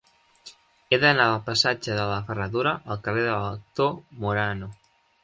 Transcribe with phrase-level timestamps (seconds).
[0.89, 3.93] He d'anar del passatge de la Ferradura al carrer de l'Actor
[4.25, 4.71] Morano.